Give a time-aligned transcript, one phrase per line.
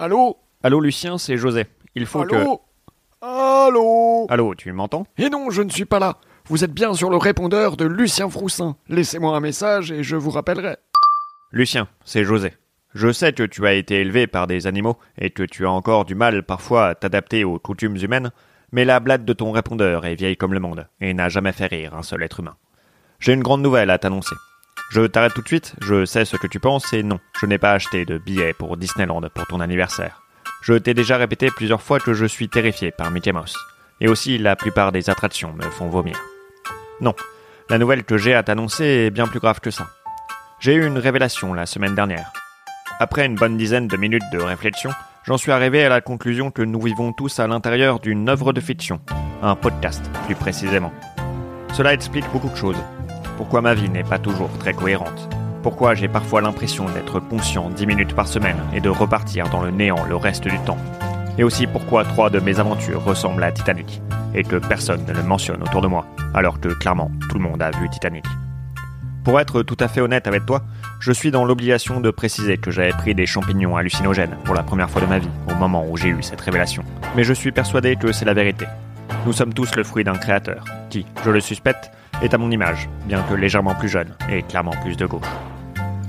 [0.00, 1.66] Allô Allô Lucien, c'est José.
[1.94, 2.34] Il faut que...
[2.34, 2.62] Allô
[3.20, 5.06] Allô Allô, tu m'entends?
[5.18, 6.16] Et non, je ne suis pas là.
[6.46, 8.76] Vous êtes bien sur le répondeur de Lucien Froussin.
[8.88, 10.78] Laissez-moi un message et je vous rappellerai.
[11.52, 12.54] Lucien, c'est José.
[12.94, 16.06] Je sais que tu as été élevé par des animaux et que tu as encore
[16.06, 18.32] du mal parfois à t'adapter aux coutumes humaines,
[18.72, 21.66] mais la blague de ton répondeur est vieille comme le monde et n'a jamais fait
[21.66, 22.56] rire un seul être humain.
[23.18, 24.34] J'ai une grande nouvelle à t'annoncer.
[24.90, 27.58] Je t'arrête tout de suite, je sais ce que tu penses et non, je n'ai
[27.58, 30.20] pas acheté de billets pour Disneyland pour ton anniversaire.
[30.62, 33.56] Je t'ai déjà répété plusieurs fois que je suis terrifié par Mickey Mouse.
[34.00, 36.20] Et aussi, la plupart des attractions me font vomir.
[37.00, 37.14] Non,
[37.68, 39.86] la nouvelle que j'ai à t'annoncer est bien plus grave que ça.
[40.58, 42.32] J'ai eu une révélation la semaine dernière.
[42.98, 44.90] Après une bonne dizaine de minutes de réflexion,
[45.22, 48.60] j'en suis arrivé à la conclusion que nous vivons tous à l'intérieur d'une œuvre de
[48.60, 49.00] fiction,
[49.40, 50.92] un podcast plus précisément.
[51.74, 52.82] Cela explique beaucoup de choses.
[53.40, 55.34] Pourquoi ma vie n'est pas toujours très cohérente.
[55.62, 59.70] Pourquoi j'ai parfois l'impression d'être conscient 10 minutes par semaine et de repartir dans le
[59.70, 60.76] néant le reste du temps.
[61.38, 64.02] Et aussi pourquoi trois de mes aventures ressemblent à Titanic
[64.34, 67.62] et que personne ne le mentionne autour de moi, alors que clairement tout le monde
[67.62, 68.26] a vu Titanic.
[69.24, 70.60] Pour être tout à fait honnête avec toi,
[71.00, 74.90] je suis dans l'obligation de préciser que j'avais pris des champignons hallucinogènes pour la première
[74.90, 76.84] fois de ma vie, au moment où j'ai eu cette révélation.
[77.16, 78.66] Mais je suis persuadé que c'est la vérité.
[79.24, 81.90] Nous sommes tous le fruit d'un créateur, qui, je le suspecte,
[82.22, 85.26] est à mon image, bien que légèrement plus jeune et clairement plus de gauche.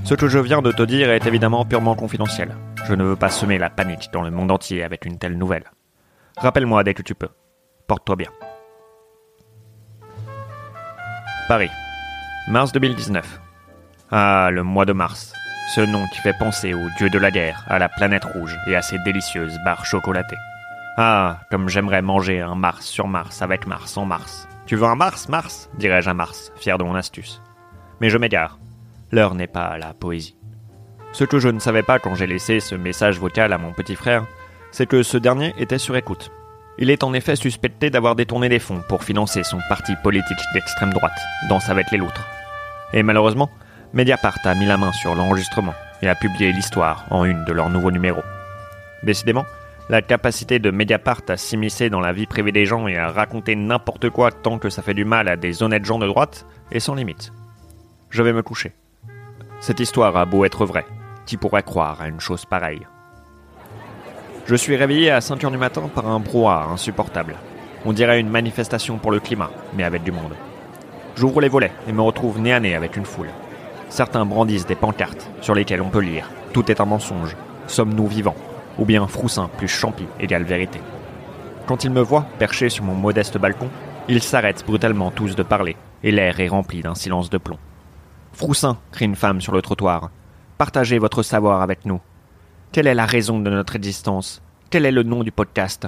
[0.04, 2.56] Ce que je viens de te dire est évidemment purement confidentiel.
[2.88, 5.72] Je ne veux pas semer la panique dans le monde entier avec une telle nouvelle.
[6.38, 7.30] Rappelle-moi dès que tu peux.
[7.88, 8.30] Porte-toi bien.
[11.48, 11.70] Paris.
[12.48, 13.40] Mars 2019.
[14.12, 15.34] Ah, le mois de mars.
[15.76, 18.76] Ce nom qui fait penser au dieu de la guerre, à la planète rouge et
[18.76, 20.38] à ses délicieuses barres chocolatées.
[20.98, 24.48] Ah, comme j'aimerais manger un Mars sur Mars avec Mars en Mars.
[24.72, 27.42] Tu veux un Mars, Mars dirais-je à Mars, fier de mon astuce.
[28.00, 28.58] Mais je m'égare.
[29.12, 30.38] L'heure n'est pas à la poésie.
[31.12, 33.98] Ce que je ne savais pas quand j'ai laissé ce message vocal à mon petit
[33.98, 34.26] frère,
[34.72, 36.32] c'est que ce dernier était sur écoute.
[36.78, 40.94] Il est en effet suspecté d'avoir détourné des fonds pour financer son parti politique d'extrême
[40.94, 42.26] droite, Danse avec les loutres.
[42.94, 43.50] Et malheureusement,
[43.92, 47.70] Mediapart a mis la main sur l'enregistrement et a publié l'histoire en une de leurs
[47.70, 48.24] nouveaux numéros.
[49.04, 49.44] Décidément,
[49.90, 53.56] la capacité de Mediapart à s'immiscer dans la vie privée des gens et à raconter
[53.56, 56.80] n'importe quoi tant que ça fait du mal à des honnêtes gens de droite est
[56.80, 57.34] sans limite.
[58.10, 58.74] Je vais me coucher.
[59.60, 60.86] Cette histoire a beau être vraie,
[61.26, 62.88] qui pourrait croire à une chose pareille
[64.46, 67.36] Je suis réveillé à 5 heures du matin par un brouhaha insupportable.
[67.86, 70.36] On dirait une manifestation pour le climat, mais avec du monde.
[71.16, 73.30] J'ouvre les volets et me retrouve nez à nez avec une foule.
[73.90, 77.36] Certains brandissent des pancartes sur lesquelles on peut lire Tout est un mensonge,
[77.68, 78.36] sommes-nous vivants?
[78.78, 80.80] Ou bien Froussin plus Champi égale vérité.
[81.68, 83.70] Quand ils me voient, perché sur mon modeste balcon,
[84.08, 87.60] ils s'arrêtent brutalement tous de parler, et l'air est rempli d'un silence de plomb.
[88.34, 90.10] Froussin, crie une femme sur le trottoir,
[90.58, 92.02] partagez votre savoir avec nous.
[92.72, 94.42] Quelle est la raison de notre existence?
[94.70, 95.88] Quel est le nom du podcast?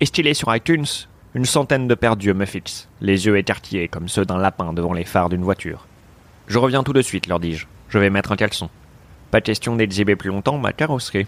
[0.00, 0.86] Est-il est sur iTunes?
[1.34, 5.04] Une centaine de perdus me fixent, les yeux écarquillés comme ceux d'un lapin devant les
[5.04, 5.86] phares d'une voiture.
[6.46, 7.66] Je reviens tout de suite, leur dis-je.
[7.88, 8.70] Je vais mettre un caleçon.
[9.30, 11.26] Pas question d'exhiber plus longtemps ma carrosserie.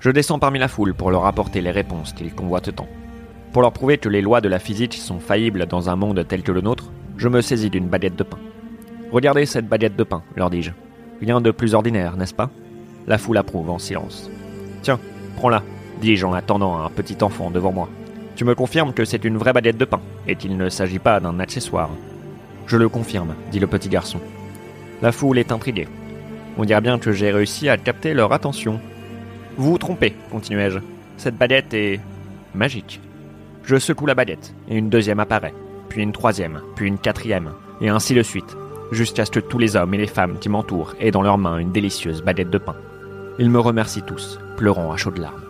[0.00, 2.88] Je descends parmi la foule pour leur apporter les réponses qu'ils convoitent tant.
[3.52, 6.42] Pour leur prouver que les lois de la physique sont faillibles dans un monde tel
[6.42, 8.38] que le nôtre, je me saisis d'une baguette de pain.
[9.12, 10.70] Regardez cette baguette de pain, leur dis-je.
[11.20, 12.48] Rien de plus ordinaire, n'est-ce pas?
[13.06, 14.30] La foule approuve en silence.
[14.80, 14.98] Tiens,
[15.36, 15.62] prends-la,
[16.00, 17.90] dis-je en attendant un petit enfant devant moi.
[18.36, 21.20] Tu me confirmes que c'est une vraie baguette de pain et qu'il ne s'agit pas
[21.20, 21.90] d'un accessoire.
[22.66, 24.20] Je le confirme, dit le petit garçon.
[25.02, 25.88] La foule est intriguée.
[26.56, 28.80] On dirait bien que j'ai réussi à capter leur attention.
[29.60, 30.78] Vous vous trompez, continuai-je.
[31.18, 32.00] Cette baguette est
[32.54, 32.98] magique.
[33.62, 35.52] Je secoue la baguette, et une deuxième apparaît,
[35.90, 37.50] puis une troisième, puis une quatrième,
[37.82, 38.56] et ainsi de suite,
[38.90, 41.58] jusqu'à ce que tous les hommes et les femmes qui m'entourent aient dans leurs mains
[41.58, 42.74] une délicieuse baguette de pain.
[43.38, 45.42] Ils me remercient tous, pleurant à chaudes larmes.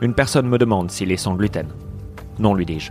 [0.00, 1.68] Une personne me demande s'il est sans gluten.
[2.38, 2.90] Non, lui dis-je.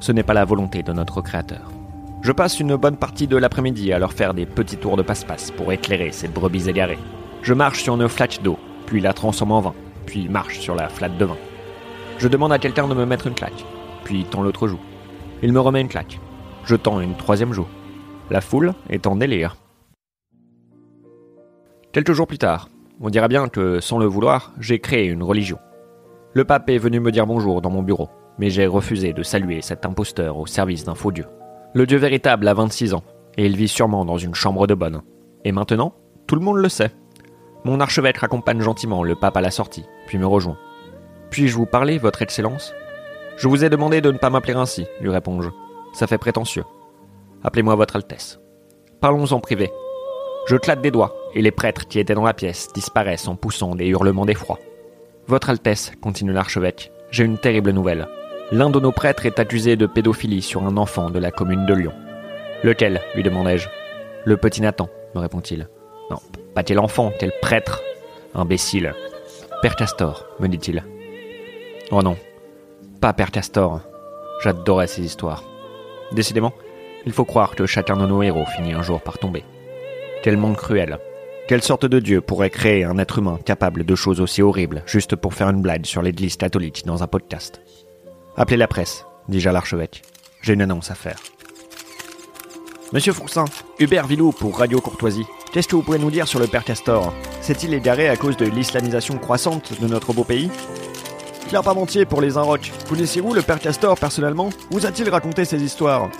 [0.00, 1.72] Ce n'est pas la volonté de notre Créateur.
[2.20, 5.50] Je passe une bonne partie de l'après-midi à leur faire des petits tours de passe-passe
[5.50, 6.98] pour éclairer ces brebis égarées.
[7.40, 9.74] Je marche sur une flaque d'eau, puis la transforme en vin,
[10.06, 11.36] puis marche sur la flatte de vin.
[12.18, 13.64] Je demande à quelqu'un de me mettre une claque,
[14.04, 14.80] puis tend l'autre joue.
[15.42, 16.20] Il me remet une claque.
[16.64, 17.66] Je tends une troisième joue.
[18.30, 19.56] La foule est en délire.
[21.92, 22.68] Quelques jours plus tard,
[23.00, 25.58] on dirait bien que, sans le vouloir, j'ai créé une religion.
[26.32, 28.08] Le pape est venu me dire bonjour dans mon bureau,
[28.38, 31.26] mais j'ai refusé de saluer cet imposteur au service d'un faux dieu.
[31.74, 33.04] Le dieu véritable a 26 ans,
[33.36, 35.02] et il vit sûrement dans une chambre de bonne.
[35.44, 35.94] Et maintenant,
[36.26, 36.92] tout le monde le sait.
[37.64, 40.58] Mon archevêque accompagne gentiment le pape à la sortie, puis me rejoint.
[41.30, 42.74] Puis-je vous parler, Votre Excellence?
[43.38, 45.48] Je vous ai demandé de ne pas m'appeler ainsi, lui réponds-je.
[45.94, 46.64] Ça fait prétentieux.
[47.42, 48.38] Appelez-moi Votre Altesse.
[49.00, 49.70] Parlons en privé.
[50.46, 53.74] Je claque des doigts, et les prêtres qui étaient dans la pièce disparaissent en poussant
[53.74, 54.58] des hurlements d'effroi.
[55.26, 58.06] Votre Altesse, continue l'archevêque, j'ai une terrible nouvelle.
[58.52, 61.72] L'un de nos prêtres est accusé de pédophilie sur un enfant de la commune de
[61.72, 61.92] Lyon.
[62.62, 63.00] Lequel?
[63.14, 63.68] lui demandai-je.
[64.26, 65.66] Le petit Nathan, me répond-il.
[66.54, 67.82] Pas tel enfant, tel prêtre.
[68.34, 68.94] Imbécile.
[69.62, 70.84] Père Castor, me dit-il.
[71.90, 72.16] Oh non,
[73.00, 73.80] pas Père Castor.
[74.42, 75.44] J'adorais ces histoires.
[76.12, 76.52] Décidément,
[77.06, 79.44] il faut croire que chacun de nos héros finit un jour par tomber.
[80.22, 80.98] Quel monde cruel.
[81.48, 85.16] Quelle sorte de Dieu pourrait créer un être humain capable de choses aussi horribles juste
[85.16, 87.60] pour faire une blague sur l'église catholique dans un podcast?
[88.36, 90.02] Appelez la presse, dis-je à l'archevêque.
[90.40, 91.18] J'ai une annonce à faire.
[92.92, 93.44] Monsieur Fourcin,
[93.78, 95.26] Hubert Villou pour Radio Courtoisie.
[95.54, 97.14] Qu'est-ce que vous pouvez nous dire sur le Père Castor?
[97.40, 100.50] S'est-il égaré à cause de l'islamisation croissante de notre beau pays?
[101.48, 102.72] Claire Parmentier pour les Inrocks.
[102.88, 104.50] Connaissez-vous le Père Castor personnellement?
[104.72, 106.10] Vous a-t-il raconté ces histoires?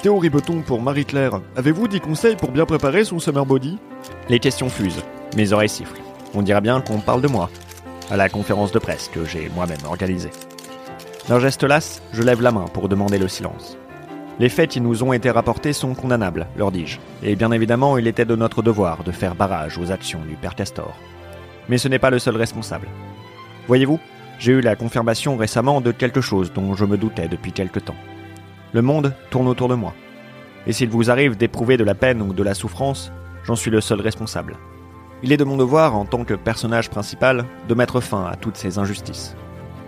[0.00, 1.40] Théo Ribeton pour Marie-Claire.
[1.56, 3.78] Avez-vous des conseils pour bien préparer son summer body?
[4.28, 5.02] Les questions fusent,
[5.36, 6.00] mes oreilles sifflent.
[6.32, 7.50] On dirait bien qu'on parle de moi,
[8.12, 10.30] à la conférence de presse que j'ai moi-même organisée.
[11.28, 13.76] D'un geste las, je lève la main pour demander le silence.
[14.38, 18.06] Les faits qui nous ont été rapportés sont condamnables, leur dis-je, et bien évidemment il
[18.06, 20.96] était de notre devoir de faire barrage aux actions du père Castor.
[21.68, 22.86] Mais ce n'est pas le seul responsable.
[23.66, 23.98] Voyez-vous,
[24.38, 27.96] j'ai eu la confirmation récemment de quelque chose dont je me doutais depuis quelque temps.
[28.72, 29.92] Le monde tourne autour de moi.
[30.68, 33.10] Et s'il vous arrive d'éprouver de la peine ou de la souffrance,
[33.42, 34.56] j'en suis le seul responsable.
[35.24, 38.56] Il est de mon devoir, en tant que personnage principal, de mettre fin à toutes
[38.56, 39.34] ces injustices.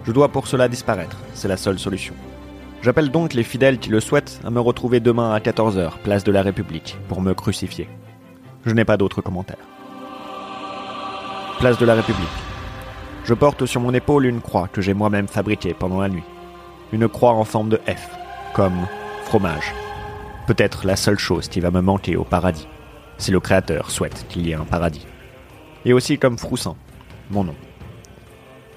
[0.05, 2.15] Je dois pour cela disparaître, c'est la seule solution.
[2.83, 6.33] J'appelle donc les fidèles qui le souhaitent à me retrouver demain à 14h, place de
[6.33, 7.89] la République, pour me crucifier.
[8.65, 9.69] Je n'ai pas d'autres commentaires.
[11.59, 12.27] Place de la République.
[13.25, 16.23] Je porte sur mon épaule une croix que j'ai moi-même fabriquée pendant la nuit.
[16.93, 18.17] Une croix en forme de F,
[18.55, 18.87] comme
[19.25, 19.75] fromage.
[20.47, 22.67] Peut-être la seule chose qui va me manquer au paradis,
[23.19, 25.07] si le Créateur souhaite qu'il y ait un paradis.
[25.85, 26.77] Et aussi comme Froussin,
[27.31, 27.55] mon nom.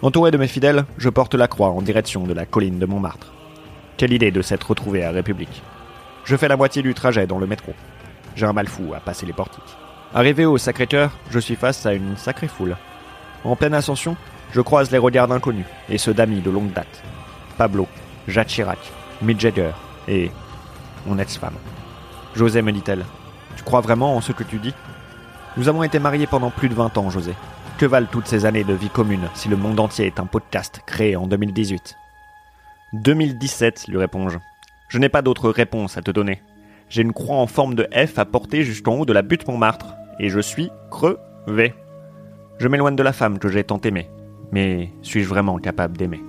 [0.02, 3.33] Entouré de mes fidèles, je porte la croix en direction de la colline de Montmartre.
[3.98, 5.62] Quelle idée de s'être retrouvé à République.
[6.26, 7.74] Je fais la moitié du trajet dans le métro.
[8.36, 9.78] J'ai un mal fou à passer les portiques.
[10.14, 12.76] Arrivé au Sacré-Cœur, je suis face à une sacrée foule.
[13.44, 14.16] En pleine ascension,
[14.52, 17.04] je croise les regards d'inconnus et ceux d'amis de longue date.
[17.58, 17.88] Pablo,
[18.28, 18.80] Jacques Chirac,
[19.22, 19.72] Mick Jagger
[20.08, 20.32] et
[21.06, 21.58] mon ex-femme.
[22.36, 23.06] José, me dit-elle,
[23.56, 24.74] tu crois vraiment en ce que tu dis?
[25.56, 27.34] Nous avons été mariés pendant plus de 20 ans, José.
[27.78, 30.82] Que valent toutes ces années de vie commune si le monde entier est un podcast
[30.86, 31.98] créé en 2018
[32.94, 34.38] 2017, lui réponds-je.
[34.90, 36.42] Je n'ai pas d'autre réponse à te donner.
[36.90, 39.96] J'ai une croix en forme de F à porter jusqu'en haut de la butte Montmartre,
[40.20, 41.74] et je suis crevé.
[42.60, 44.10] Je m'éloigne de la femme que j'ai tant aimée,
[44.52, 46.22] mais suis-je vraiment capable d'aimer?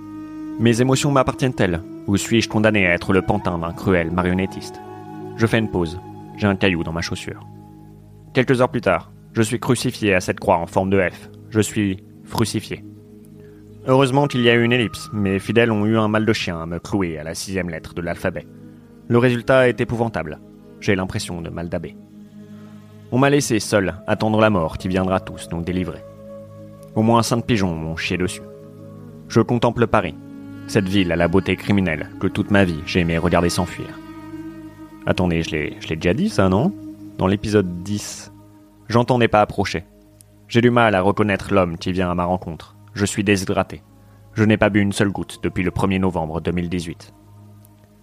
[0.58, 1.82] Mes émotions m'appartiennent-elles?
[2.06, 4.80] Ou suis-je condamné à être le pantin d'un cruel marionnettiste?
[5.36, 6.00] Je fais une pause.
[6.36, 7.46] J'ai un caillou dans ma chaussure.
[8.32, 11.28] Quelques heures plus tard, je suis crucifié à cette croix en forme de F.
[11.50, 12.84] Je suis crucifié.
[13.86, 15.10] Heureusement qu'il y a eu une ellipse.
[15.12, 17.92] Mes fidèles ont eu un mal de chien à me clouer à la sixième lettre
[17.92, 18.46] de l'alphabet.
[19.08, 20.38] Le résultat est épouvantable.
[20.80, 21.94] J'ai l'impression de mal d'abbé.
[23.12, 26.02] On m'a laissé seul attendre la mort qui viendra tous nous délivrer.
[26.94, 28.40] Au moins cinq pigeons m'ont chié dessus.
[29.28, 30.14] Je contemple Paris,
[30.66, 33.98] cette ville à la beauté criminelle que toute ma vie j'ai aimé regarder s'enfuir.
[35.04, 36.72] Attendez, je l'ai, je l'ai déjà dit ça, non?
[37.18, 38.32] Dans l'épisode 10.
[38.88, 39.84] J'entendais pas approcher.
[40.48, 42.73] J'ai du mal à reconnaître l'homme qui vient à ma rencontre.
[42.94, 43.82] Je suis déshydraté.
[44.34, 47.12] Je n'ai pas bu une seule goutte depuis le 1er novembre 2018.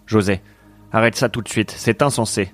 [0.06, 0.42] José,
[0.92, 2.54] arrête ça tout de suite, c'est insensé.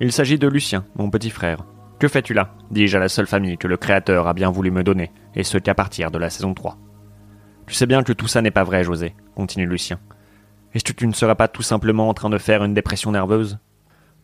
[0.00, 1.64] Il s'agit de Lucien, mon petit frère.
[1.98, 2.54] Que fais-tu là?
[2.70, 5.56] dis-je à la seule famille que le Créateur a bien voulu me donner, et ce
[5.56, 6.76] qu'à partir de la saison 3.
[7.66, 9.98] Tu sais bien que tout ça n'est pas vrai, José, continue Lucien.
[10.74, 13.58] Est-ce que tu ne seras pas tout simplement en train de faire une dépression nerveuse?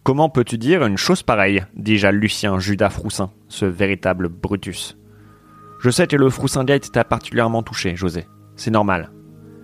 [0.02, 1.64] Comment peux-tu dire une chose pareille?
[1.75, 4.99] dis-je à Lucien Judas Froussin, ce véritable Brutus.
[5.81, 8.27] Je sais que le Froussingate t'a particulièrement touché, José.
[8.55, 9.11] C'est normal.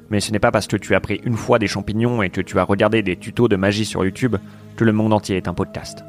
[0.08, 2.40] Mais ce n'est pas parce que tu as pris une fois des champignons et que
[2.40, 4.36] tu as regardé des tutos de magie sur YouTube
[4.76, 6.04] que le monde entier est un podcast.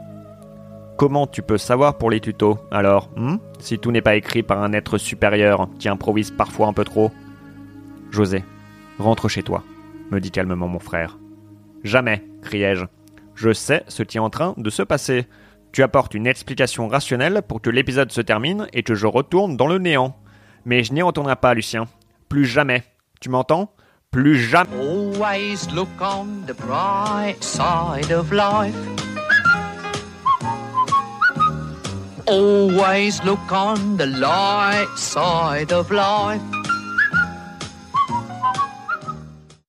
[0.96, 4.64] Comment tu peux savoir pour les tutos, alors, hmm, si tout n'est pas écrit par
[4.64, 7.12] un être supérieur qui improvise parfois un peu trop?
[8.10, 8.46] José,
[9.00, 9.66] rentre chez toi,
[10.10, 11.20] me dit calmement mon frère.
[11.84, 12.86] Jamais, criai-je.
[13.36, 15.28] Je sais ce qui est en train de se passer.
[15.78, 19.68] Tu apportes une explication rationnelle pour que l'épisode se termine et que je retourne dans
[19.68, 20.18] le néant.
[20.66, 21.86] Mais je n'y retournerai pas, Lucien.
[22.30, 22.84] Plus jamais.
[23.22, 23.72] Tu m'entends?
[24.10, 24.76] Plus jamais.
[24.76, 28.74] Always look on the bright side of life.
[32.26, 36.42] Always look on the light side of life.